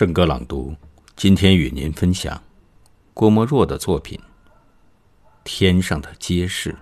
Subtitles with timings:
[0.00, 0.74] 圣歌朗读，
[1.14, 2.42] 今天与您分享
[3.12, 4.18] 郭沫若的作品
[5.44, 6.72] 《天上的街市》。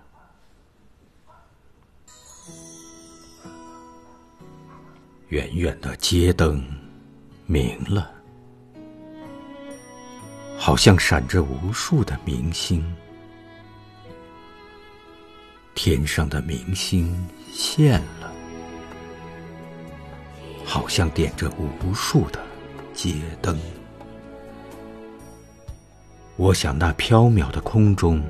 [5.31, 6.65] 远远的街灯
[7.45, 8.09] 明了，
[10.57, 12.85] 好像闪着无数的明星。
[15.75, 18.33] 天上的明星现了，
[20.65, 21.51] 好像点着
[21.83, 22.47] 无数的。
[22.99, 23.57] 街灯，
[26.35, 28.21] 我想那飘渺的空中，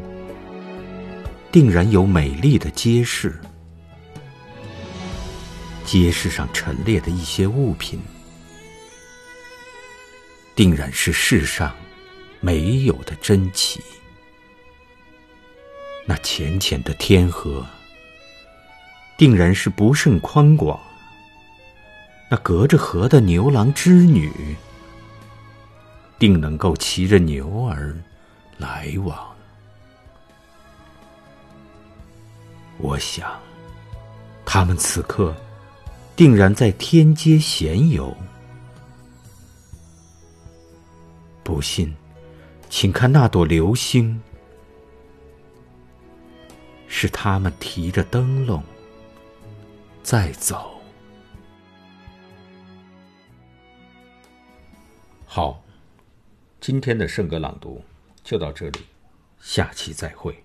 [1.51, 3.41] 定然有美丽的街市。
[5.87, 7.99] 街市上陈列的一些物品，
[10.55, 11.75] 定然是世上
[12.39, 13.81] 没有的珍奇。
[16.05, 17.65] 那浅浅的天河，
[19.17, 20.79] 定然是不甚宽广。
[22.31, 24.55] 那隔着河的牛郎织女，
[26.19, 27.97] 定能够骑着牛儿
[28.59, 29.17] 来往。
[32.77, 33.41] 我想，
[34.45, 35.35] 他们此刻
[36.15, 38.15] 定然在天街闲游。
[41.43, 41.93] 不信，
[42.69, 44.21] 请看那朵流星，
[46.87, 48.63] 是他们提着灯笼
[50.03, 50.78] 在走。
[55.31, 55.63] 好，
[56.59, 57.85] 今天的圣歌朗读
[58.25, 58.87] 就到这里，
[59.39, 60.43] 下期再会。